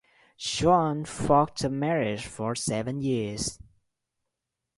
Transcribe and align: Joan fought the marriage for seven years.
Joan 0.39 1.05
fought 1.05 1.59
the 1.59 1.69
marriage 1.69 2.25
for 2.25 2.55
seven 2.55 3.01
years. 3.03 3.59